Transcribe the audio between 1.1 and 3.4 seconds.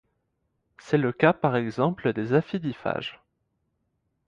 cas par exemple des aphidiphages.